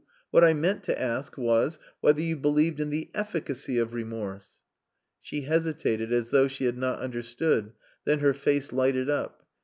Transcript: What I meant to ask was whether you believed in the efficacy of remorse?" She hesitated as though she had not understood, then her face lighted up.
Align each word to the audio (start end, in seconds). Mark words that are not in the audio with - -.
What 0.31 0.43
I 0.43 0.55
meant 0.55 0.81
to 0.85 0.99
ask 0.99 1.37
was 1.37 1.77
whether 1.99 2.21
you 2.23 2.35
believed 2.35 2.79
in 2.79 2.89
the 2.89 3.11
efficacy 3.13 3.77
of 3.77 3.93
remorse?" 3.93 4.61
She 5.21 5.41
hesitated 5.41 6.11
as 6.11 6.29
though 6.31 6.47
she 6.47 6.65
had 6.65 6.75
not 6.79 6.97
understood, 6.97 7.73
then 8.03 8.17
her 8.17 8.33
face 8.33 8.73
lighted 8.73 9.11
up. 9.11 9.45